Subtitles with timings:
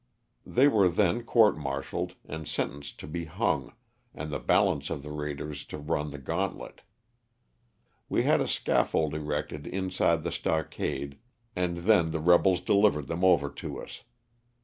[0.47, 3.71] They were then "court martialed" and sentenced to be hung,
[4.15, 6.81] and the balance of the raiders to run the gauntlet.
[8.09, 11.19] We had a scalfold erected inside the stockade,
[11.55, 14.01] and then the rebels delivered them over to us.